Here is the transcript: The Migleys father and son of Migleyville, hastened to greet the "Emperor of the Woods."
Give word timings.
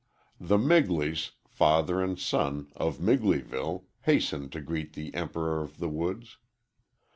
The 0.39 0.57
Migleys 0.57 1.33
father 1.47 2.01
and 2.01 2.17
son 2.17 2.71
of 2.75 2.97
Migleyville, 2.97 3.83
hastened 4.05 4.51
to 4.53 4.59
greet 4.59 4.93
the 4.93 5.13
"Emperor 5.13 5.61
of 5.61 5.77
the 5.77 5.89
Woods." 5.89 6.39